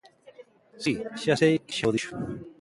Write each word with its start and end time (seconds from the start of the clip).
Si, 0.83 0.93
xa 1.21 1.33
sei 1.41 1.53
que 1.65 1.75
xa 1.77 1.85
o 1.89 1.93
dixo. 1.95 2.15